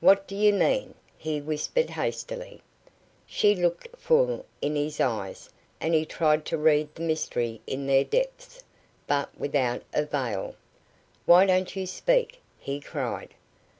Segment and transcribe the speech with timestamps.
[0.00, 2.62] "What do you mean?" he whispered, hastily.
[3.28, 5.50] She looked full in his eyes,
[5.80, 8.64] and he tried to read the mystery in their depths,
[9.06, 10.56] but without avail.
[11.26, 13.34] "Why don't you speak?" he cried.